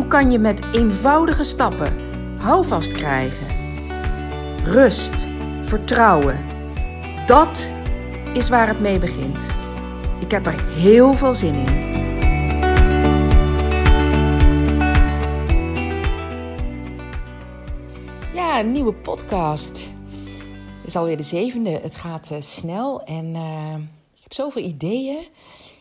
[0.00, 1.96] Hoe kan je met eenvoudige stappen
[2.38, 3.46] houvast krijgen?
[4.64, 5.26] Rust,
[5.62, 6.44] vertrouwen.
[7.26, 7.70] Dat
[8.34, 9.46] is waar het mee begint.
[10.20, 11.94] Ik heb er heel veel zin in.
[18.32, 19.92] Ja, een nieuwe podcast.
[20.78, 21.70] Het is alweer de zevende.
[21.70, 23.74] Het gaat uh, snel en uh,
[24.14, 25.26] ik heb zoveel ideeën.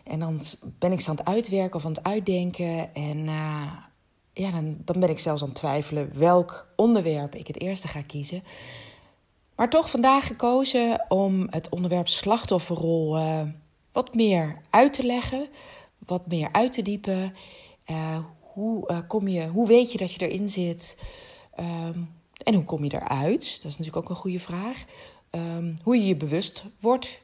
[0.03, 0.41] En dan
[0.79, 2.93] ben ik ze aan het uitwerken of aan het uitdenken.
[2.93, 3.71] En uh,
[4.39, 8.01] ja, dan, dan ben ik zelfs aan het twijfelen welk onderwerp ik het eerste ga
[8.01, 8.43] kiezen.
[9.55, 13.41] Maar toch vandaag gekozen om het onderwerp slachtofferrol uh,
[13.91, 15.47] wat meer uit te leggen,
[16.05, 17.35] wat meer uit te diepen.
[17.91, 20.97] Uh, hoe, uh, kom je, hoe weet je dat je erin zit?
[21.59, 23.61] Um, en hoe kom je eruit?
[23.61, 24.83] Dat is natuurlijk ook een goede vraag.
[25.31, 27.19] Um, hoe je je bewust wordt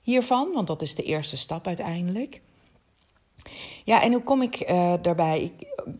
[0.00, 2.40] hiervan, want dat is de eerste stap uiteindelijk.
[3.84, 5.52] Ja, en hoe kom ik uh, daarbij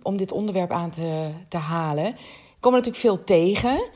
[0.02, 2.06] om dit onderwerp aan te, te halen?
[2.06, 3.90] Ik kom er natuurlijk veel tegen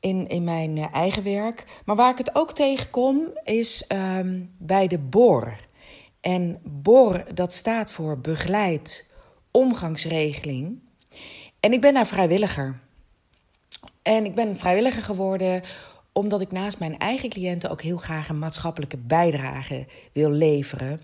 [0.00, 1.64] in, in mijn uh, eigen werk.
[1.84, 5.56] Maar waar ik het ook tegenkom is um, bij de BOR.
[6.20, 9.10] En BOR, dat staat voor begeleid
[9.50, 10.78] omgangsregeling.
[11.60, 12.80] En ik ben daar vrijwilliger.
[14.02, 15.62] En ik ben vrijwilliger geworden
[16.12, 21.00] omdat ik naast mijn eigen cliënten ook heel graag een maatschappelijke bijdrage wil leveren.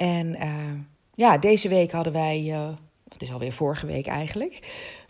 [0.00, 0.80] En uh,
[1.12, 2.68] ja, deze week hadden wij, uh,
[3.08, 4.58] het is alweer vorige week eigenlijk,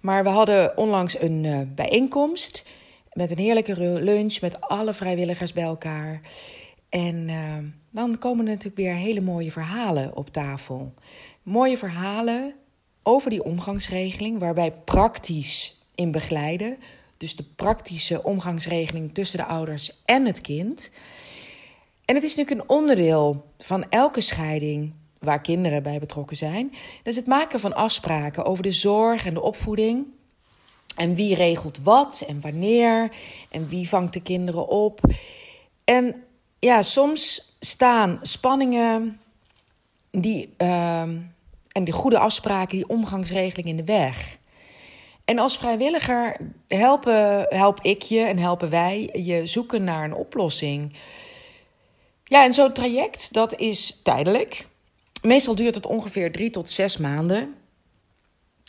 [0.00, 2.66] maar we hadden onlangs een uh, bijeenkomst
[3.12, 6.20] met een heerlijke lunch met alle vrijwilligers bij elkaar.
[6.88, 7.26] En
[7.90, 10.94] dan komen er natuurlijk weer hele mooie verhalen op tafel.
[11.42, 12.54] Mooie verhalen
[13.02, 16.78] over die omgangsregeling, waarbij praktisch in begeleiden.
[17.16, 20.90] Dus de praktische omgangsregeling tussen de ouders en het kind.
[22.04, 26.70] En het is natuurlijk een onderdeel van elke scheiding waar kinderen bij betrokken zijn.
[26.70, 30.06] Dat is het maken van afspraken over de zorg en de opvoeding.
[30.96, 33.12] En wie regelt wat en wanneer.
[33.48, 35.00] En wie vangt de kinderen op.
[35.84, 36.14] En
[36.58, 39.20] ja, soms staan spanningen
[40.10, 44.38] die, uh, en die goede afspraken, die omgangsregeling in de weg.
[45.24, 46.36] En als vrijwilliger
[46.68, 50.92] helpen, help ik je en helpen wij je zoeken naar een oplossing.
[52.30, 54.66] Ja, en zo'n traject, dat is tijdelijk.
[55.22, 57.54] Meestal duurt het ongeveer drie tot zes maanden.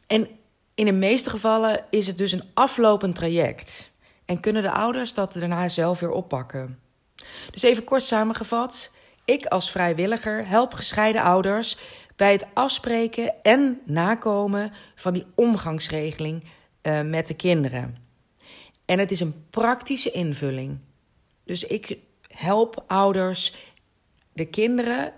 [0.07, 0.27] En
[0.75, 3.91] in de meeste gevallen is het dus een aflopend traject.
[4.25, 6.79] En kunnen de ouders dat daarna zelf weer oppakken.
[7.51, 8.91] Dus even kort samengevat.
[9.25, 11.77] Ik als vrijwilliger help gescheiden ouders
[12.15, 16.43] bij het afspreken en nakomen van die omgangsregeling
[16.83, 17.97] uh, met de kinderen.
[18.85, 20.79] En het is een praktische invulling.
[21.43, 21.97] Dus ik
[22.33, 23.53] help ouders
[24.33, 25.13] de kinderen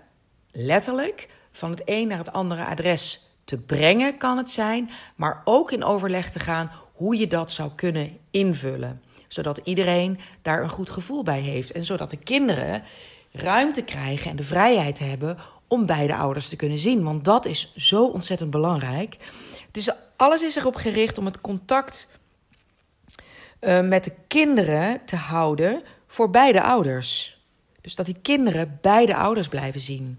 [0.52, 5.72] letterlijk van het een naar het andere adres te brengen, kan het zijn, maar ook
[5.72, 9.02] in overleg te gaan hoe je dat zou kunnen invullen.
[9.28, 12.82] Zodat iedereen daar een goed gevoel bij heeft en zodat de kinderen
[13.32, 15.38] ruimte krijgen en de vrijheid hebben
[15.68, 17.02] om beide ouders te kunnen zien.
[17.02, 19.16] Want dat is zo ontzettend belangrijk.
[19.70, 22.08] Dus alles is erop gericht om het contact
[23.60, 25.82] uh, met de kinderen te houden
[26.14, 27.38] voor beide ouders.
[27.80, 30.18] Dus dat die kinderen beide ouders blijven zien.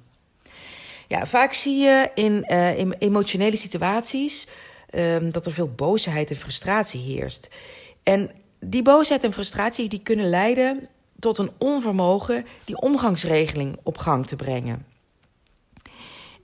[1.07, 2.44] Ja, vaak zie je in,
[2.78, 4.47] in emotionele situaties
[4.89, 7.50] uh, dat er veel boosheid en frustratie heerst.
[8.03, 10.89] En die boosheid en frustratie die kunnen leiden
[11.19, 14.85] tot een onvermogen die omgangsregeling op gang te brengen.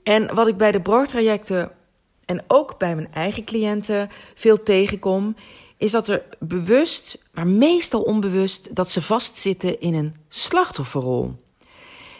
[0.04, 1.72] En wat ik bij de broodtrajecten
[2.26, 5.36] en ook bij mijn eigen cliënten veel tegenkom,
[5.82, 11.34] is dat er bewust, maar meestal onbewust, dat ze vastzitten in een slachtofferrol.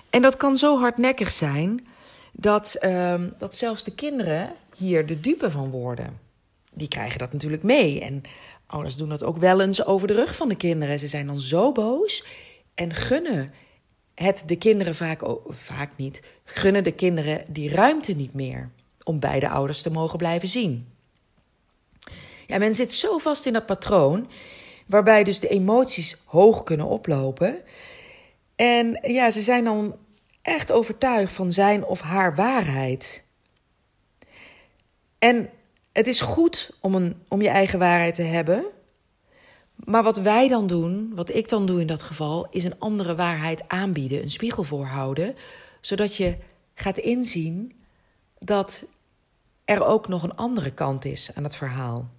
[0.10, 1.88] En dat kan zo hardnekkig zijn
[2.32, 6.20] dat, uh, dat zelfs de kinderen hier de dupe van worden.
[6.74, 8.00] Die krijgen dat natuurlijk mee.
[8.02, 8.22] En
[8.66, 11.00] ouders doen dat ook wel eens over de rug van de kinderen.
[11.00, 12.26] Ze zijn dan zo boos
[12.76, 13.54] en gunnen
[14.16, 18.70] het de kinderen vaak, vaak niet, gunnen de kinderen die ruimte niet meer
[19.04, 20.91] om beide ouders te mogen blijven zien.
[22.52, 24.30] Ja, men zit zo vast in dat patroon,
[24.86, 27.62] waarbij dus de emoties hoog kunnen oplopen.
[28.56, 29.96] En ja, ze zijn dan
[30.42, 33.24] echt overtuigd van zijn of haar waarheid.
[35.20, 35.50] En
[35.92, 38.66] het is goed om, een, om je eigen waarheid te hebben.
[39.76, 43.16] Maar wat wij dan doen, wat ik dan doe in dat geval, is een andere
[43.16, 45.36] waarheid aanbieden, een spiegel voorhouden,
[45.82, 46.38] zodat je
[46.74, 47.74] gaat inzien
[48.40, 48.86] dat
[49.66, 52.10] er ook nog een andere kant is aan het verhaal.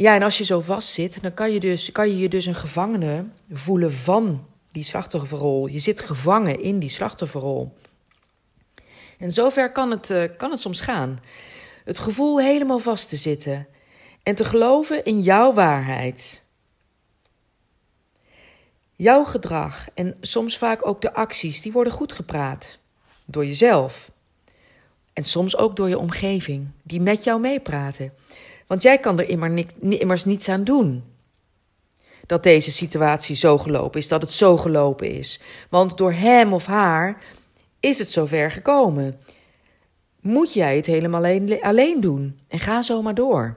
[0.00, 2.46] Ja, en als je zo vast zit, dan kan je, dus, kan je je dus
[2.46, 5.66] een gevangene voelen van die slachtofferrol.
[5.66, 7.76] Je zit gevangen in die slachtofferrol.
[9.18, 11.18] En zover kan het, uh, kan het soms gaan.
[11.84, 13.66] Het gevoel helemaal vast te zitten
[14.22, 16.46] en te geloven in jouw waarheid.
[18.96, 22.78] Jouw gedrag en soms vaak ook de acties, die worden goed gepraat.
[23.24, 24.10] Door jezelf.
[25.12, 28.12] En soms ook door je omgeving, die met jou meepraten.
[28.70, 29.28] Want jij kan er
[29.80, 31.04] immers niets aan doen.
[32.26, 35.40] Dat deze situatie zo gelopen is, dat het zo gelopen is.
[35.70, 37.22] Want door hem of haar
[37.80, 39.20] is het zover gekomen.
[40.20, 43.56] Moet jij het helemaal alleen, alleen doen en ga zo maar door.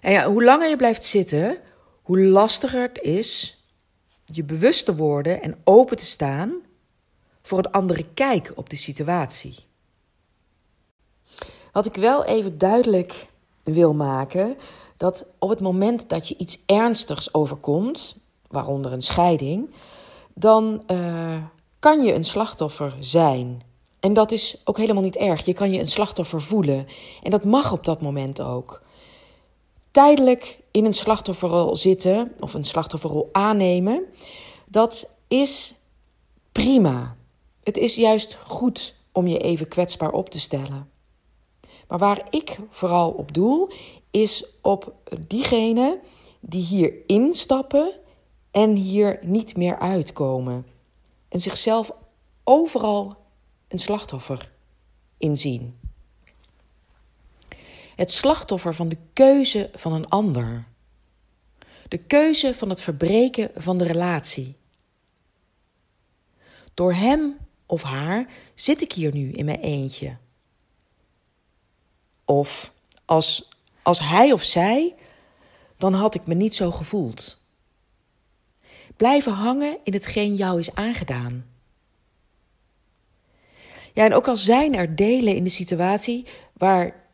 [0.00, 1.58] En ja, hoe langer je blijft zitten,
[2.02, 3.62] hoe lastiger het is
[4.24, 6.52] je bewust te worden en open te staan
[7.42, 9.72] voor een andere kijk op de situatie.
[11.74, 13.28] Wat ik wel even duidelijk
[13.62, 14.56] wil maken,
[14.96, 18.16] dat op het moment dat je iets ernstigs overkomt,
[18.48, 19.74] waaronder een scheiding,
[20.34, 21.36] dan uh,
[21.78, 23.62] kan je een slachtoffer zijn.
[24.00, 25.44] En dat is ook helemaal niet erg.
[25.44, 26.86] Je kan je een slachtoffer voelen.
[27.22, 28.82] En dat mag op dat moment ook.
[29.90, 34.04] Tijdelijk in een slachtofferrol zitten of een slachtofferrol aannemen,
[34.66, 35.74] dat is
[36.52, 37.16] prima.
[37.62, 40.92] Het is juist goed om je even kwetsbaar op te stellen.
[41.88, 43.70] Maar waar ik vooral op doel,
[44.10, 44.94] is op
[45.26, 46.00] diegenen
[46.40, 47.92] die hier instappen
[48.50, 50.66] en hier niet meer uitkomen.
[51.28, 51.92] En zichzelf
[52.44, 53.16] overal
[53.68, 54.50] een slachtoffer
[55.18, 55.78] inzien.
[57.96, 60.66] Het slachtoffer van de keuze van een ander.
[61.88, 64.56] De keuze van het verbreken van de relatie.
[66.74, 67.36] Door hem
[67.66, 70.16] of haar zit ik hier nu in mijn eentje.
[72.24, 72.72] Of
[73.04, 73.48] als,
[73.82, 74.94] als hij of zij,
[75.76, 77.40] dan had ik me niet zo gevoeld.
[78.96, 81.46] Blijven hangen in hetgeen jou is aangedaan.
[83.92, 87.06] Ja, en ook al zijn er delen in de situatie waar,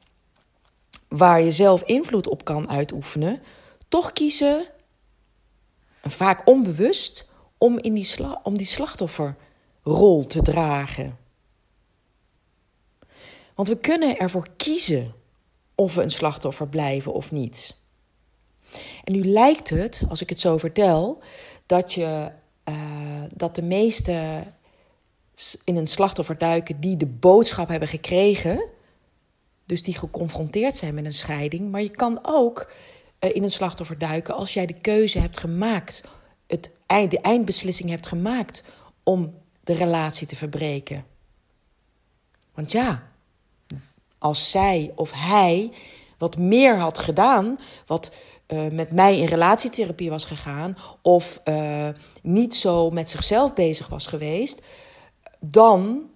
[1.08, 3.42] waar je zelf invloed op kan uitoefenen,
[3.88, 4.66] toch kiezen,
[6.02, 7.28] vaak onbewust,
[7.58, 11.18] om, in die, om die slachtofferrol te dragen.
[13.60, 15.14] Want we kunnen ervoor kiezen
[15.74, 17.80] of we een slachtoffer blijven of niet.
[19.04, 21.22] En nu lijkt het, als ik het zo vertel,
[21.66, 22.30] dat, je,
[22.64, 24.42] uh, dat de meeste
[25.64, 28.64] in een slachtoffer duiken die de boodschap hebben gekregen,
[29.64, 31.70] dus die geconfronteerd zijn met een scheiding.
[31.70, 32.72] Maar je kan ook
[33.20, 36.04] uh, in een slachtoffer duiken als jij de keuze hebt gemaakt,
[36.46, 38.62] het, de eindbeslissing hebt gemaakt
[39.02, 39.34] om
[39.64, 41.04] de relatie te verbreken.
[42.54, 43.08] Want ja,
[44.20, 45.72] als zij of hij
[46.18, 48.12] wat meer had gedaan, wat
[48.48, 51.88] uh, met mij in relatietherapie was gegaan, of uh,
[52.22, 54.62] niet zo met zichzelf bezig was geweest,
[55.40, 56.10] dan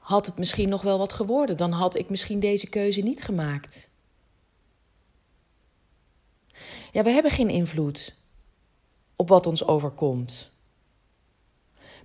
[0.00, 1.56] had het misschien nog wel wat geworden.
[1.56, 3.88] Dan had ik misschien deze keuze niet gemaakt.
[6.92, 8.16] Ja, we hebben geen invloed
[9.16, 10.50] op wat ons overkomt.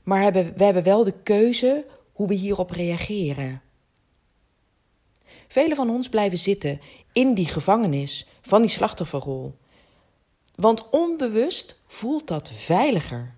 [0.03, 3.61] Maar hebben, we hebben wel de keuze hoe we hierop reageren.
[5.53, 6.81] Velen van ons blijven zitten
[7.11, 9.57] in die gevangenis van die slachtofferrol.
[10.55, 13.35] Want onbewust voelt dat veiliger.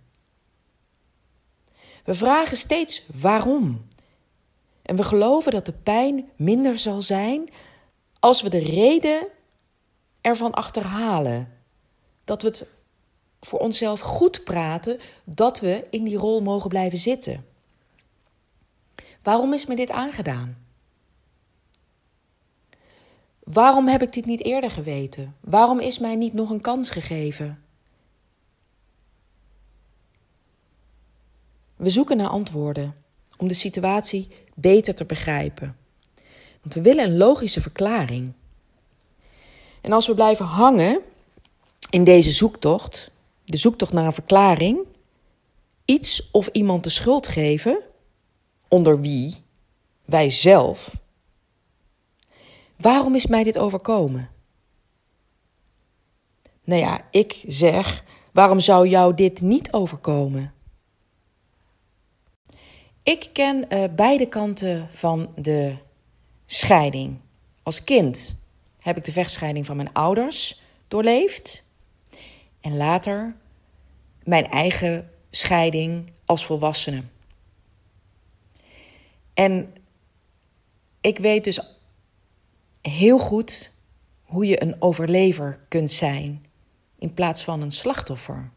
[2.04, 3.88] We vragen steeds waarom.
[4.82, 7.50] En we geloven dat de pijn minder zal zijn
[8.20, 9.28] als we de reden
[10.22, 11.54] ervan achterhalen.
[12.24, 12.66] Dat we het
[13.42, 17.46] voor onszelf goed praten dat we in die rol mogen blijven zitten.
[19.24, 20.65] Waarom is me dit aangedaan?
[23.46, 25.36] Waarom heb ik dit niet eerder geweten?
[25.40, 27.64] Waarom is mij niet nog een kans gegeven?
[31.76, 32.96] We zoeken naar antwoorden
[33.38, 35.78] om de situatie beter te begrijpen.
[36.62, 38.34] Want we willen een logische verklaring.
[39.82, 41.02] En als we blijven hangen
[41.90, 43.12] in deze zoektocht,
[43.44, 44.80] de zoektocht naar een verklaring,
[45.86, 47.82] iets of iemand de schuld geven,
[48.68, 49.36] onder wie
[50.06, 51.04] wij zelf.
[52.78, 54.30] Waarom is mij dit overkomen?
[56.64, 60.54] Nou ja, ik zeg, waarom zou jou dit niet overkomen?
[63.04, 65.76] Ik ken uh, beide kanten van de
[66.46, 67.20] scheiding.
[67.64, 68.36] Als kind
[68.80, 71.64] heb ik de vechtscheiding van mijn ouders doorleefd.
[72.62, 73.36] En later
[74.24, 77.04] mijn eigen scheiding als volwassene.
[79.34, 79.74] En
[81.02, 81.75] ik weet dus
[82.90, 83.72] heel goed
[84.24, 86.46] hoe je een overlever kunt zijn
[87.00, 88.52] in plaats van een slachtoffer.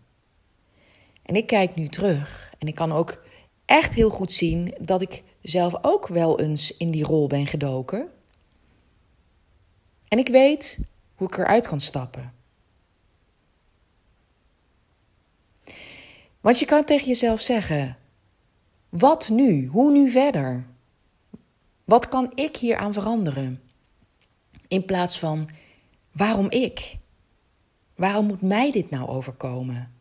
[1.23, 3.23] En ik kijk nu terug en ik kan ook
[3.64, 8.08] echt heel goed zien dat ik zelf ook wel eens in die rol ben gedoken.
[10.08, 10.78] En ik weet
[11.14, 12.32] hoe ik eruit kan stappen.
[16.40, 17.97] Want je kan tegen jezelf zeggen:
[18.88, 19.66] wat nu?
[19.66, 20.66] Hoe nu verder?
[21.85, 23.62] Wat kan ik hier aan veranderen?
[24.69, 25.49] In plaats van
[26.13, 26.97] waarom ik?
[27.95, 29.93] Waarom moet mij dit nou overkomen?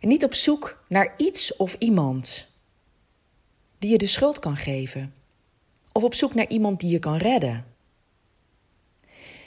[0.00, 2.48] En niet op zoek naar iets of iemand
[3.78, 5.14] die je de schuld kan geven.
[5.92, 7.64] Of op zoek naar iemand die je kan redden.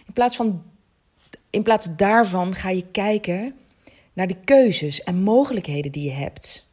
[0.06, 0.64] In plaats, van,
[1.50, 3.56] in plaats daarvan ga je kijken
[4.14, 6.70] naar de keuzes en mogelijkheden die je hebt.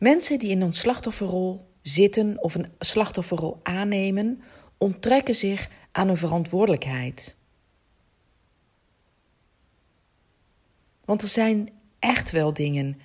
[0.00, 4.42] Mensen die in een slachtofferrol zitten of een slachtofferrol aannemen,
[4.78, 7.36] onttrekken zich aan hun verantwoordelijkheid.
[11.04, 13.00] Want er zijn echt wel dingen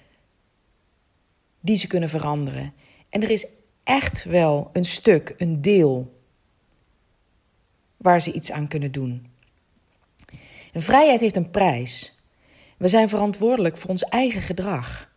[1.59, 2.73] die ze kunnen veranderen.
[3.09, 3.47] En er is
[3.83, 6.21] echt wel een stuk, een deel,
[7.97, 9.27] waar ze iets aan kunnen doen.
[10.71, 12.19] En vrijheid heeft een prijs.
[12.77, 15.13] We zijn verantwoordelijk voor ons eigen gedrag.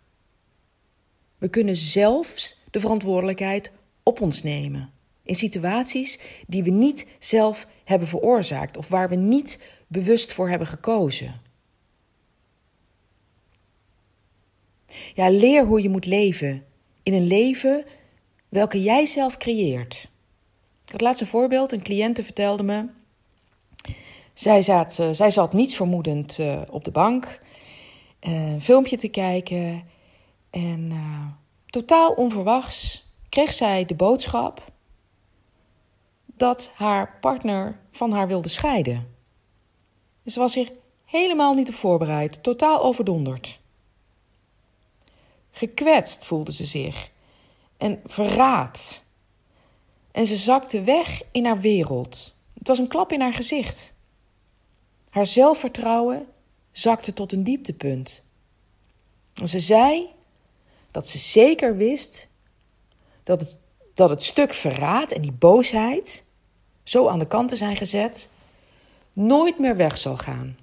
[1.39, 4.91] We kunnen zelfs de verantwoordelijkheid op ons nemen.
[5.23, 10.69] In situaties die we niet zelf hebben veroorzaakt of waar we niet bewust voor hebben
[10.69, 11.41] gekozen.
[15.15, 16.65] Ja, leer hoe je moet leven.
[17.03, 17.85] In een leven
[18.49, 20.11] welke jij zelf creëert.
[20.85, 21.73] Ik had laatst een voorbeeld.
[21.73, 22.87] Een cliënte vertelde me.
[24.35, 27.41] Zij zat, uh, zij zat niets vermoedend uh, op de bank.
[28.29, 29.83] Uh, een filmpje te kijken.
[30.51, 30.93] En
[31.67, 34.73] totaal onverwachts kreeg zij de boodschap
[36.25, 39.17] dat haar partner van haar wilde scheiden.
[40.27, 40.71] Ze was zich
[41.05, 43.61] helemaal niet op voorbereid, totaal overdonderd.
[45.51, 47.11] Gekwetst voelde ze zich
[47.77, 49.03] en verraad.
[50.11, 52.37] En ze zakte weg in haar wereld.
[52.59, 53.95] Het was een klap in haar gezicht.
[55.11, 56.27] Haar zelfvertrouwen
[56.73, 58.25] zakte tot een dieptepunt.
[59.35, 60.09] En ze zei
[60.99, 62.29] dat ze zeker wist
[63.23, 63.57] dat het,
[63.95, 66.25] dat het stuk verraad en die boosheid,
[66.83, 68.31] zo aan de kant te zijn gezet,
[69.13, 70.57] nooit meer weg zal gaan.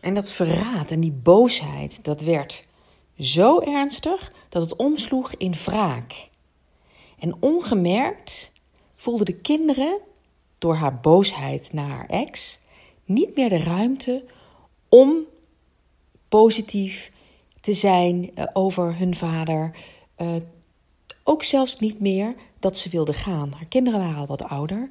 [0.00, 2.64] En dat verraad en die boosheid, dat werd
[3.18, 6.28] zo ernstig dat het omsloeg in wraak.
[7.18, 8.50] En ongemerkt
[8.96, 9.98] voelden de kinderen
[10.58, 12.58] door haar boosheid naar haar ex
[13.04, 14.24] niet meer de ruimte
[14.88, 15.30] om
[16.32, 17.10] positief
[17.60, 19.76] te zijn eh, over hun vader.
[20.18, 20.28] Uh,
[21.24, 23.52] ook zelfs niet meer dat ze wilde gaan.
[23.52, 24.88] Haar kinderen waren al wat ouder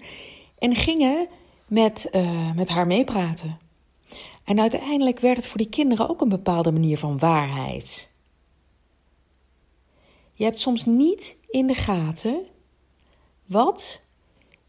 [0.60, 1.28] en gingen
[1.68, 3.60] met, uh, met haar meepraten.
[4.44, 8.12] En uiteindelijk werd het voor die kinderen ook een bepaalde manier van waarheid.
[10.34, 12.46] Je hebt soms niet in de gaten
[13.46, 14.02] wat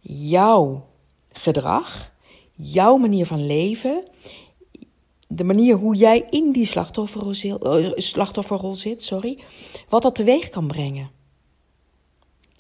[0.00, 0.87] jouw
[1.33, 2.12] gedrag,
[2.55, 4.05] jouw manier van leven,
[5.37, 9.39] de manier hoe jij in die slachtofferrol, eh, slachtofferrol zit, sorry,
[9.89, 11.11] wat dat teweeg kan brengen.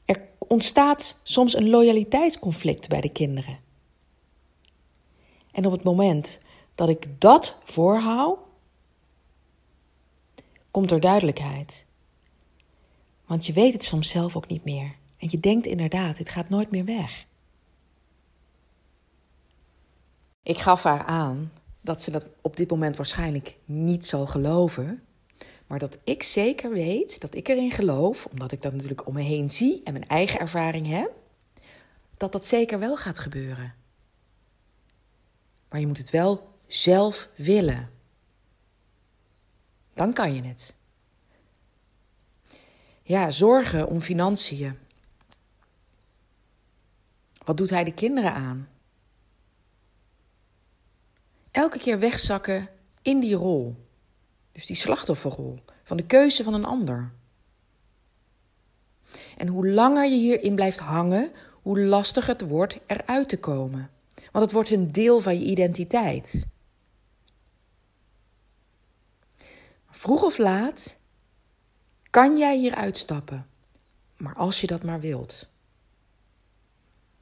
[0.04, 3.58] Er ontstaat soms een loyaliteitsconflict bij de kinderen.
[5.52, 6.40] En op het moment
[6.74, 8.38] dat ik dat voorhoud,
[10.70, 11.84] komt er duidelijkheid.
[13.26, 14.96] Want je weet het soms zelf ook niet meer.
[15.16, 17.26] En je denkt inderdaad, het gaat nooit meer weg.
[20.42, 21.52] Ik gaf haar aan
[21.82, 25.02] dat ze dat op dit moment waarschijnlijk niet zal geloven.
[25.66, 29.22] Maar dat ik zeker weet, dat ik erin geloof, omdat ik dat natuurlijk om me
[29.22, 31.12] heen zie en mijn eigen ervaring heb,
[32.16, 33.74] dat dat zeker wel gaat gebeuren.
[35.68, 37.90] Maar je moet het wel zelf willen.
[39.94, 40.74] Dan kan je het.
[43.02, 44.78] Ja, zorgen om financiën.
[47.44, 48.68] Wat doet hij de kinderen aan?
[51.52, 52.68] Elke keer wegzakken
[53.02, 53.76] in die rol.
[54.52, 57.12] Dus die slachtofferrol van de keuze van een ander.
[59.36, 61.32] En hoe langer je hierin blijft hangen,
[61.62, 63.90] hoe lastiger het wordt eruit te komen.
[64.14, 66.46] Want het wordt een deel van je identiteit.
[69.90, 70.96] Vroeg of laat
[72.10, 73.46] kan jij hier uitstappen,
[74.16, 75.48] maar als je dat maar wilt.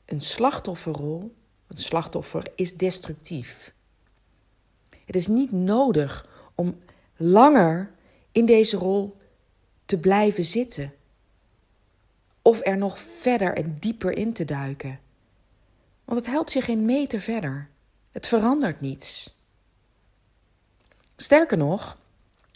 [0.04, 1.34] Een slachtofferrol,
[1.66, 3.74] een slachtoffer is destructief.
[5.10, 6.78] Het is niet nodig om
[7.16, 7.90] langer
[8.32, 9.16] in deze rol
[9.84, 10.92] te blijven zitten.
[12.42, 15.00] Of er nog verder en dieper in te duiken.
[16.04, 17.68] Want het helpt je geen meter verder.
[18.10, 19.36] Het verandert niets.
[21.16, 21.98] Sterker nog,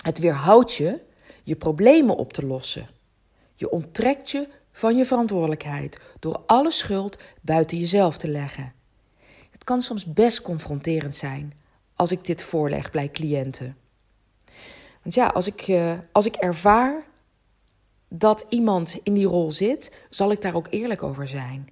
[0.03, 1.01] het weerhoudt je
[1.43, 2.89] je problemen op te lossen.
[3.55, 8.73] Je onttrekt je van je verantwoordelijkheid door alle schuld buiten jezelf te leggen.
[9.51, 11.63] Het kan soms best confronterend zijn
[11.97, 13.77] als ik dit voorleg bij cliënten.
[15.03, 17.05] Want ja, als ik, uh, als ik ervaar
[18.09, 21.69] dat iemand in die rol zit, zal ik daar ook eerlijk over zijn.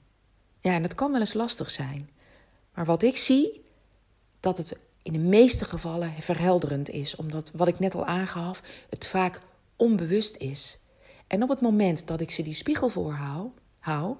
[0.60, 2.10] Ja, en dat kan wel eens lastig zijn.
[2.74, 3.64] Maar wat ik zie,
[4.40, 9.06] dat het in de meeste gevallen verhelderend is, omdat wat ik net al aangaf, het
[9.06, 9.40] vaak
[9.76, 10.78] onbewust is.
[11.26, 14.16] En op het moment dat ik ze die spiegel voorhoud, hou,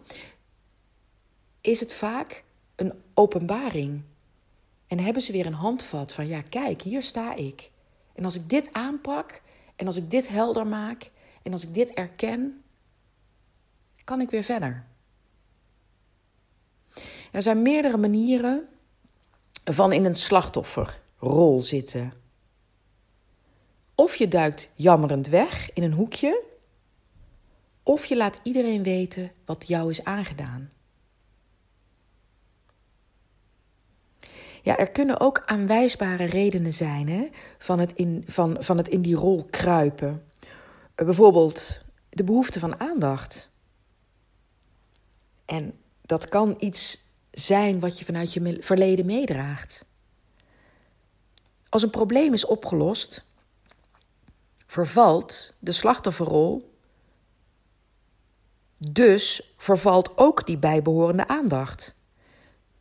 [1.60, 2.44] is het vaak
[2.76, 4.02] een openbaring.
[4.92, 7.70] En hebben ze weer een handvat van, ja, kijk, hier sta ik.
[8.14, 9.42] En als ik dit aanpak,
[9.76, 11.10] en als ik dit helder maak,
[11.42, 12.62] en als ik dit erken,
[14.04, 14.86] kan ik weer verder.
[17.30, 18.68] Er zijn meerdere manieren
[19.64, 22.12] van in een slachtofferrol zitten.
[23.94, 26.42] Of je duikt jammerend weg in een hoekje,
[27.82, 30.72] of je laat iedereen weten wat jou is aangedaan.
[34.62, 37.28] Ja, er kunnen ook aanwijsbare redenen zijn hè,
[37.58, 40.22] van, het in, van, van het in die rol kruipen.
[40.94, 43.50] Eh, bijvoorbeeld de behoefte van aandacht.
[45.44, 49.84] En dat kan iets zijn wat je vanuit je verleden meedraagt.
[51.68, 53.24] Als een probleem is opgelost,
[54.66, 56.70] vervalt de slachtofferrol.
[58.78, 61.94] Dus vervalt ook die bijbehorende aandacht.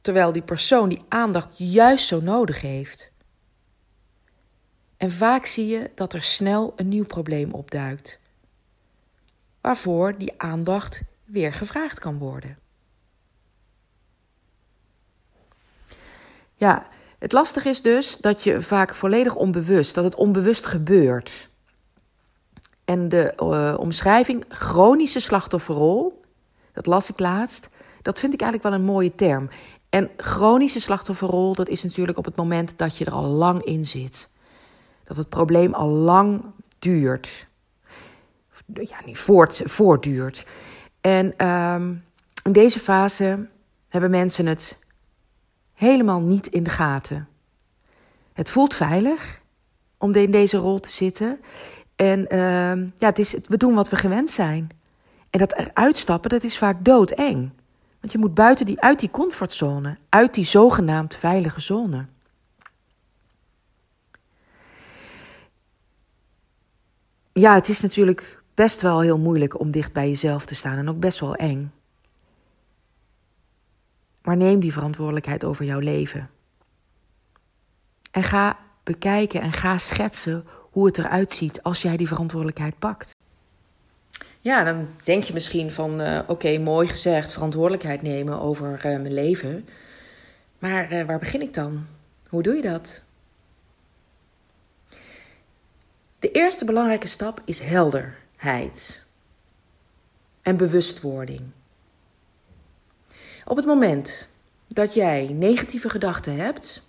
[0.02, 3.12] Terwijl die persoon die aandacht juist zo nodig heeft.
[4.98, 8.20] En vaak zie je dat er snel een nieuw probleem opduikt,
[9.62, 12.58] waarvoor die aandacht weer gevraagd kan worden.
[16.56, 16.88] Ja,
[17.20, 21.50] het lastige is dus dat je vaak volledig onbewust, dat het onbewust gebeurt.
[22.86, 26.22] En de uh, omschrijving chronische slachtofferrol,
[26.72, 27.70] dat las ik laatst,
[28.02, 29.50] dat vind ik eigenlijk wel een mooie term.
[29.92, 33.86] En chronische slachtofferrol, dat is natuurlijk op het moment dat je er al lang in
[33.86, 34.30] zit.
[35.04, 36.44] Dat het probleem al lang
[36.80, 37.48] duurt.
[38.74, 40.46] Ja, niet voort, voortduurt.
[41.02, 42.04] En um,
[42.44, 43.48] in deze fase
[43.88, 44.80] hebben mensen het
[45.74, 47.28] helemaal niet in de gaten.
[48.34, 49.42] Het voelt veilig
[49.98, 51.40] om in deze rol te zitten.
[51.96, 54.70] En uh, ja, het is, we doen wat we gewend zijn.
[55.30, 57.52] En dat eruit stappen, dat is vaak doodeng.
[58.02, 62.06] Want je moet buiten die, uit die comfortzone, uit die zogenaamd veilige zone.
[67.34, 70.90] Ja, het is natuurlijk best wel heel moeilijk om dicht bij jezelf te staan en
[70.90, 71.74] ook best wel eng.
[74.22, 76.30] Maar neem die verantwoordelijkheid over jouw leven.
[78.12, 83.16] En ga bekijken en ga schetsen hoe het eruit ziet als jij die verantwoordelijkheid pakt.
[84.44, 89.14] Ja, dan denk je misschien van uh, oké, mooi gezegd, verantwoordelijkheid nemen over uh, mijn
[89.14, 89.68] leven.
[90.60, 91.86] Maar uh, waar begin ik dan?
[92.30, 93.04] Hoe doe je dat?
[96.20, 99.06] De eerste belangrijke stap is helderheid
[100.42, 101.42] en bewustwording.
[103.46, 104.30] Op het moment
[104.68, 106.84] dat jij negatieve gedachten hebt,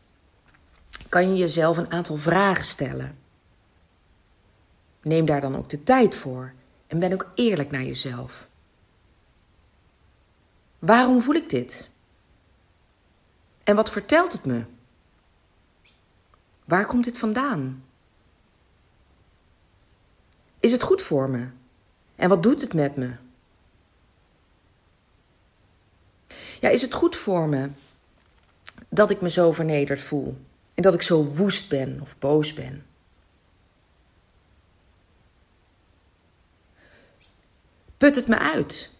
[1.08, 3.14] kan je jezelf een aantal vragen stellen.
[5.02, 6.52] Neem daar dan ook de tijd voor
[6.92, 8.48] en ben ook eerlijk naar jezelf.
[10.78, 11.90] Waarom voel ik dit?
[13.64, 14.64] En wat vertelt het me?
[16.64, 17.84] Waar komt dit vandaan?
[20.60, 21.46] Is het goed voor me?
[22.14, 23.12] En wat doet het met me?
[26.60, 27.70] Ja, is het goed voor me
[28.88, 30.36] dat ik me zo vernederd voel
[30.74, 32.91] en dat ik zo woest ben of boos ben?
[38.02, 38.90] Put het me uit?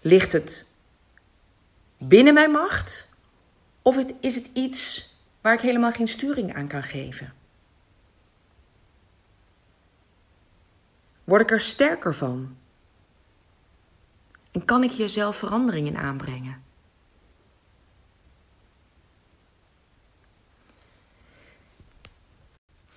[0.00, 0.66] Ligt het
[1.98, 3.08] binnen mijn macht?
[3.82, 7.34] Of is het iets waar ik helemaal geen sturing aan kan geven?
[11.24, 12.56] Word ik er sterker van?
[14.50, 16.62] En kan ik hier zelf verandering in aanbrengen?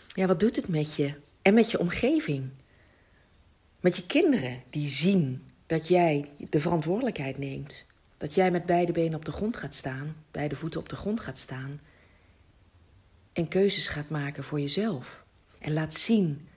[0.07, 1.13] Ja, wat doet het met je?
[1.41, 2.51] En met je omgeving?
[3.85, 7.85] Met je kinderen die zien dat jij de verantwoordelijkheid neemt.
[8.17, 11.19] Dat jij met beide benen op de grond gaat staan, beide voeten op de grond
[11.19, 11.79] gaat staan.
[13.33, 15.23] En keuzes gaat maken voor jezelf.
[15.59, 16.47] En laat zien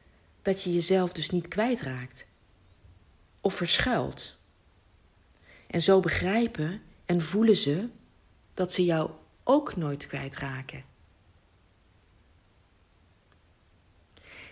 [0.43, 2.27] dat je jezelf dus niet kwijtraakt.
[3.41, 4.37] Of verschuilt.
[5.67, 7.89] En zo begrijpen en voelen ze
[8.55, 9.11] dat ze jou
[9.45, 10.85] ook nooit kwijtraken.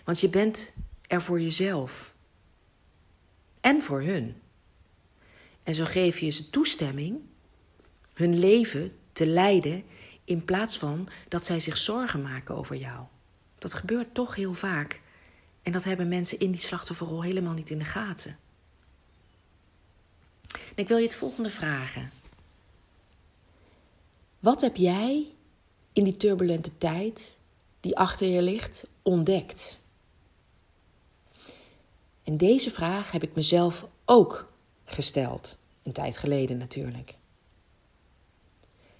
[0.03, 0.71] Want je bent
[1.07, 2.15] er voor jezelf.
[3.61, 4.41] En voor hun.
[5.63, 7.19] En zo geef je ze toestemming
[8.13, 9.83] hun leven te leiden
[10.23, 13.05] in plaats van dat zij zich zorgen maken over jou.
[13.57, 15.01] Dat gebeurt toch heel vaak.
[15.63, 18.37] En dat hebben mensen in die slachtofferrol helemaal niet in de gaten.
[20.51, 22.11] En ik wil je het volgende vragen.
[24.39, 25.25] Wat heb jij
[25.93, 27.37] in die turbulente tijd
[27.79, 29.76] die achter je ligt ontdekt?
[32.27, 34.51] En deze vraag heb ik mezelf ook
[34.85, 37.17] gesteld, een tijd geleden natuurlijk.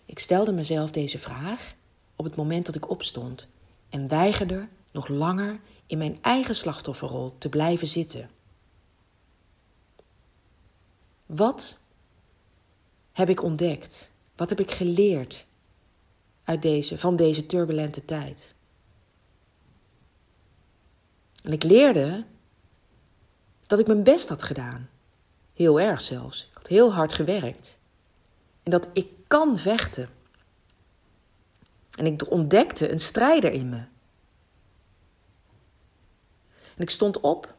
[0.06, 1.74] Ik stelde mezelf deze vraag
[2.16, 3.48] op het moment dat ik opstond
[3.90, 8.30] en weigerde nog langer in mijn eigen slachtofferrol te blijven zitten.
[11.26, 11.78] Wat
[13.12, 14.12] heb ik ontdekt?
[14.36, 15.46] Wat heb ik geleerd
[16.44, 18.56] uit deze, van deze turbulente tijd?
[21.44, 22.26] En ik leerde
[23.68, 24.90] dat ik mijn best had gedaan.
[25.54, 26.48] Heel erg zelfs.
[26.50, 27.78] Ik had heel hard gewerkt.
[28.64, 30.10] En dat ik kan vechten.
[31.96, 33.86] En ik ontdekte een strijder in me.
[36.76, 37.56] En ik stond op.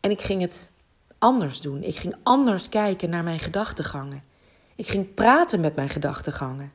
[0.00, 0.68] En ik ging het
[1.18, 1.82] anders doen.
[1.82, 4.24] Ik ging anders kijken naar mijn gedachtegangen.
[4.74, 6.72] Ik ging praten met mijn gedachtegangen.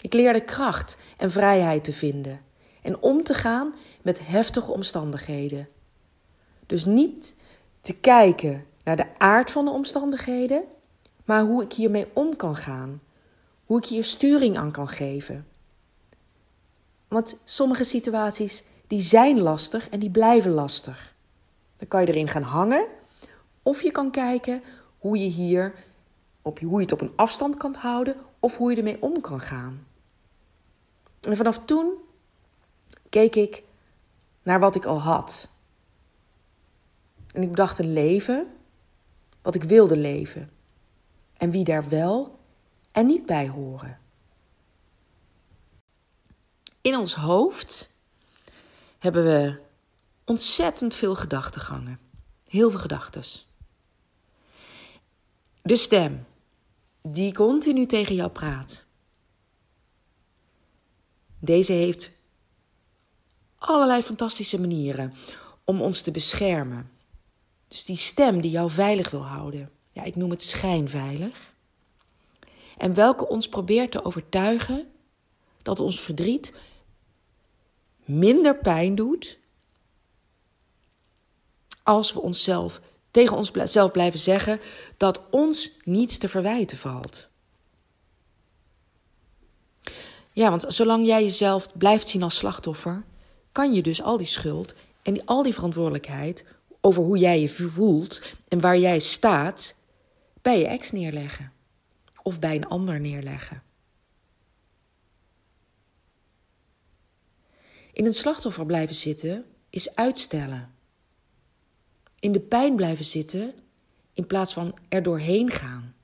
[0.00, 2.40] Ik leerde kracht en vrijheid te vinden
[2.86, 5.68] en om te gaan met heftige omstandigheden.
[6.66, 7.34] Dus niet
[7.80, 10.64] te kijken naar de aard van de omstandigheden,
[11.24, 13.00] maar hoe ik hiermee om kan gaan.
[13.64, 15.46] Hoe ik hier sturing aan kan geven.
[17.08, 21.14] Want sommige situaties die zijn lastig en die blijven lastig.
[21.76, 22.86] Dan kan je erin gaan hangen
[23.62, 24.62] of je kan kijken
[24.98, 25.74] hoe je hier
[26.42, 29.40] op, hoe je het op een afstand kan houden of hoe je ermee om kan
[29.40, 29.86] gaan.
[31.20, 31.92] En vanaf toen
[33.08, 33.62] keek ik
[34.42, 35.48] naar wat ik al had.
[37.32, 38.46] En ik bedacht een leven
[39.42, 40.50] wat ik wilde leven.
[41.36, 42.38] En wie daar wel
[42.92, 43.98] en niet bij horen.
[46.80, 47.90] In ons hoofd
[48.98, 49.60] hebben we
[50.24, 51.98] ontzettend veel gedachtegangen.
[52.48, 53.48] Heel veel gedachtes.
[55.62, 56.26] De stem
[57.02, 58.84] die continu tegen jou praat.
[61.38, 62.12] Deze heeft
[63.58, 65.14] allerlei fantastische manieren
[65.64, 66.90] om ons te beschermen.
[67.68, 69.70] Dus die stem die jou veilig wil houden.
[69.90, 71.54] Ja, ik noem het schijnveilig.
[72.76, 74.92] En welke ons probeert te overtuigen
[75.62, 76.54] dat ons verdriet
[78.04, 79.38] minder pijn doet
[81.82, 84.60] als we onszelf tegen onszelf blijven zeggen
[84.96, 87.28] dat ons niets te verwijten valt.
[90.32, 93.04] Ja, want zolang jij jezelf blijft zien als slachtoffer,
[93.56, 96.44] kan je dus al die schuld en die, al die verantwoordelijkheid
[96.80, 99.74] over hoe jij je voelt en waar jij staat
[100.42, 101.52] bij je ex neerleggen
[102.22, 103.62] of bij een ander neerleggen.
[107.92, 110.74] In een slachtoffer blijven zitten is uitstellen.
[112.18, 113.54] In de pijn blijven zitten
[114.12, 115.94] in plaats van er doorheen gaan.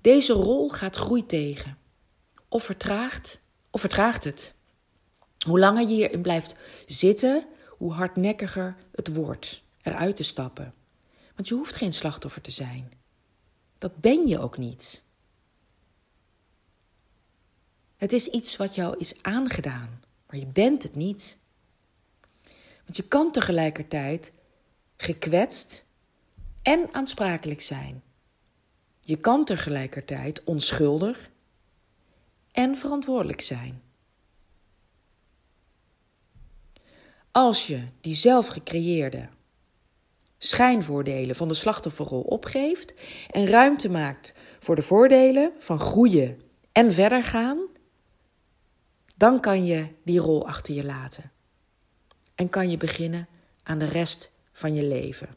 [0.00, 1.78] Deze rol gaat groei tegen.
[2.48, 4.54] Of vertraagt, of vertraagt het.
[5.44, 6.54] Hoe langer je hierin blijft
[6.86, 10.74] zitten, hoe hardnekkiger het wordt eruit te stappen.
[11.34, 12.92] Want je hoeft geen slachtoffer te zijn.
[13.78, 15.04] Dat ben je ook niet.
[17.96, 21.38] Het is iets wat jou is aangedaan, maar je bent het niet.
[22.84, 24.32] Want je kan tegelijkertijd
[24.96, 25.84] gekwetst
[26.62, 28.02] en aansprakelijk zijn.
[29.00, 31.30] Je kan tegelijkertijd onschuldig
[32.52, 33.82] en verantwoordelijk zijn.
[37.36, 39.28] Als je die zelf gecreëerde
[40.38, 42.94] schijnvoordelen van de slachtofferrol opgeeft
[43.30, 46.40] en ruimte maakt voor de voordelen van groeien
[46.72, 47.58] en verder gaan,
[49.14, 51.32] dan kan je die rol achter je laten.
[52.34, 53.28] En kan je beginnen
[53.62, 55.36] aan de rest van je leven.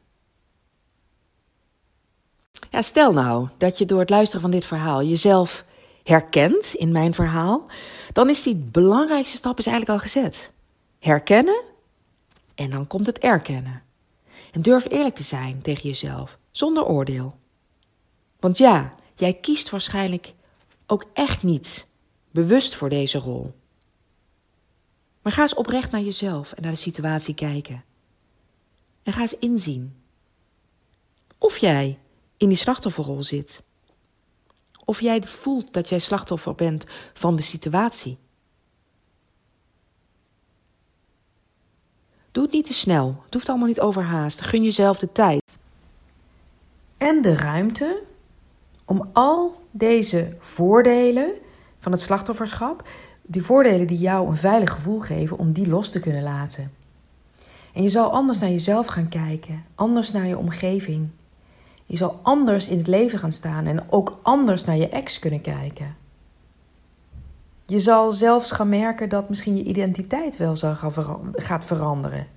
[2.69, 5.65] Ja, stel nou dat je door het luisteren van dit verhaal jezelf
[6.03, 7.65] herkent in mijn verhaal,
[8.13, 10.51] dan is die belangrijkste stap is eigenlijk al gezet.
[10.99, 11.66] Herkennen
[12.57, 13.83] en dan komt het erkennen.
[14.51, 17.37] En durf eerlijk te zijn tegen jezelf, zonder oordeel.
[18.39, 20.33] Want ja, jij kiest waarschijnlijk
[20.87, 21.87] ook echt niet
[22.31, 23.53] bewust voor deze rol.
[25.21, 27.83] Maar ga eens oprecht naar jezelf en naar de situatie kijken.
[29.03, 29.95] En ga eens inzien
[31.37, 31.99] of jij
[32.37, 33.63] in die slachtofferrol zit.
[34.85, 38.17] Of jij voelt dat jij slachtoffer bent van de situatie.
[42.37, 43.21] Doe het niet te snel.
[43.23, 44.41] Het hoeft allemaal niet overhaast.
[44.41, 45.41] Gun jezelf de tijd.
[46.97, 48.03] En de ruimte
[48.85, 51.31] om al deze voordelen
[51.79, 52.87] van het slachtofferschap,
[53.21, 56.73] die voordelen die jou een veilig gevoel geven, om die los te kunnen laten.
[57.73, 61.09] En je zal anders naar jezelf gaan kijken, anders naar je omgeving.
[61.85, 65.41] Je zal anders in het leven gaan staan en ook anders naar je ex kunnen
[65.41, 65.95] kijken.
[67.67, 72.27] Je zal zelfs gaan merken dat misschien je identiteit wel zal gaan gaat veranderen.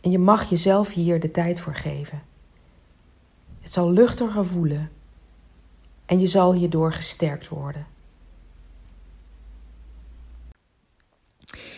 [0.00, 2.22] En je mag jezelf hier de tijd voor geven.
[3.60, 4.90] Het zal luchtiger voelen
[6.04, 7.86] en je zal hierdoor gesterkt worden.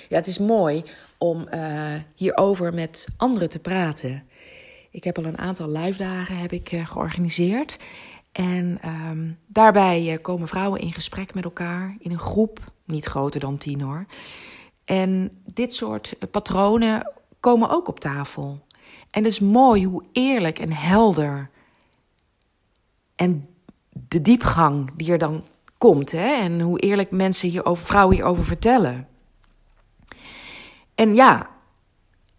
[0.09, 0.85] Ja, het is mooi
[1.19, 4.23] om uh, hierover met anderen te praten.
[4.91, 7.79] Ik heb al een aantal live dagen heb ik, uh, georganiseerd.
[8.39, 13.41] En um, daarbij uh, komen vrouwen in gesprek met elkaar in een groep, niet groter
[13.41, 14.07] dan tien hoor.
[14.85, 18.67] En dit soort patronen komen ook op tafel.
[19.11, 21.51] En het is mooi hoe eerlijk en helder
[23.17, 23.49] en
[24.09, 25.45] de diepgang die er dan
[25.79, 26.13] komt.
[26.13, 26.33] Hè?
[26.33, 29.09] En hoe eerlijk mensen hierover, vrouwen hierover vertellen.
[30.95, 31.51] En ja,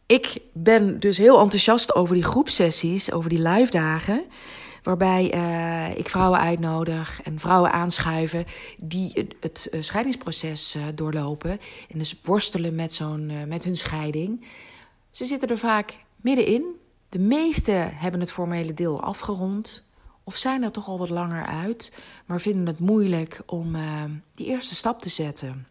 [0.06, 4.26] ik ben dus heel enthousiast over die groepsessies, over die live dagen.
[4.84, 8.46] Waarbij uh, ik vrouwen uitnodig en vrouwen aanschuiven
[8.78, 11.52] die het, het uh, scheidingsproces uh, doorlopen.
[11.90, 14.46] En dus worstelen met, zo'n, met hun scheiding.
[15.12, 16.64] Ze zitten er vaak middenin.
[17.10, 19.88] De meesten hebben het formele deel afgerond.
[20.24, 21.94] Of zijn er toch al wat langer uit,
[22.26, 23.76] maar vinden het moeilijk om
[24.32, 25.68] die eerste stap te zetten.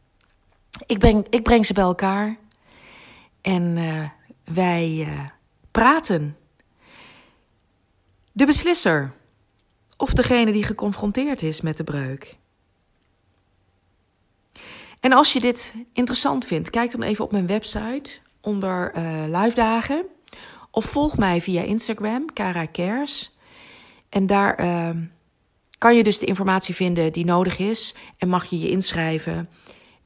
[0.86, 2.36] Ik breng, ik breng ze bij elkaar.
[3.40, 3.78] En
[4.44, 5.08] wij
[5.70, 6.36] praten.
[8.38, 9.12] De beslisser.
[9.96, 12.36] Of degene die geconfronteerd is met de breuk.
[15.00, 19.54] En als je dit interessant vindt, kijk dan even op mijn website onder uh, live
[19.54, 20.06] dagen.
[20.70, 23.38] Of volg mij via Instagram, Cara Cares.
[24.08, 24.90] En daar uh,
[25.78, 27.94] kan je dus de informatie vinden die nodig is.
[28.18, 29.48] En mag je je inschrijven.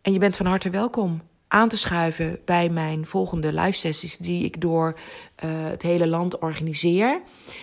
[0.02, 4.44] En je bent van harte welkom aan te schuiven bij mijn volgende live sessies die
[4.44, 4.98] ik door
[5.44, 7.20] uh, het hele land organiseer.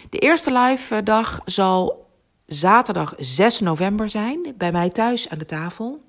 [0.09, 2.07] De eerste live eh, dag zal
[2.45, 6.01] zaterdag 6 november zijn bij mij thuis aan de tafel.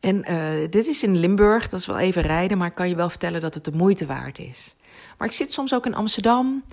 [0.00, 2.96] En uh, dit is in Limburg, dat is wel even rijden, maar ik kan je
[2.96, 4.76] wel vertellen dat het de moeite waard is.
[5.18, 6.64] Maar ik zit soms ook in Amsterdam,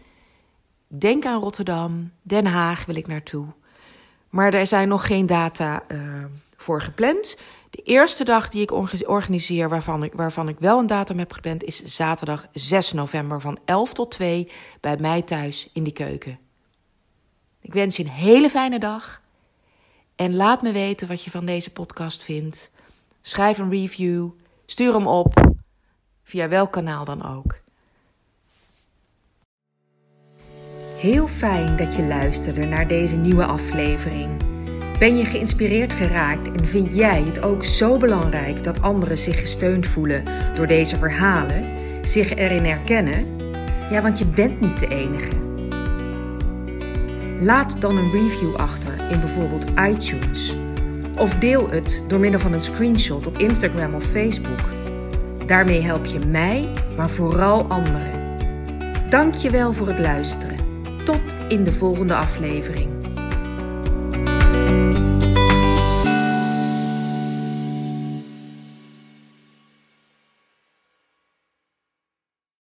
[0.88, 3.46] denk aan Rotterdam, Den Haag wil ik naartoe.
[4.30, 5.84] Maar er zijn nog geen data
[6.58, 7.38] voor gepland.
[7.76, 8.72] De eerste dag die ik
[9.08, 13.60] organiseer, waarvan ik, waarvan ik wel een datum heb gepland, is zaterdag 6 november van
[13.66, 16.40] 11 tot 2 bij mij thuis in de keuken.
[17.62, 19.22] Ik wens je een hele fijne dag
[20.16, 22.72] en laat me weten wat je van deze podcast vindt.
[23.22, 24.30] Schrijf een review,
[24.66, 25.56] stuur hem op,
[26.24, 27.60] via welk kanaal dan ook.
[30.98, 34.55] Heel fijn dat je luisterde naar deze nieuwe aflevering.
[35.00, 39.88] Ben je geïnspireerd geraakt en vind jij het ook zo belangrijk dat anderen zich gesteund
[39.88, 40.24] voelen
[40.56, 41.70] door deze verhalen,
[42.02, 43.26] zich erin herkennen?
[43.90, 45.30] Ja, want je bent niet de enige.
[47.40, 50.56] Laat dan een review achter in bijvoorbeeld iTunes.
[51.18, 54.60] Of deel het door middel van een screenshot op Instagram of Facebook.
[55.46, 58.12] Daarmee help je mij, maar vooral anderen.
[59.10, 60.58] Dank je wel voor het luisteren.
[61.06, 62.95] Tot in de volgende aflevering.